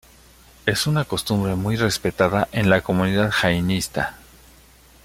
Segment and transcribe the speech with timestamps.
[0.65, 4.17] Es una costumbre muy respetada en la comunidad jainista.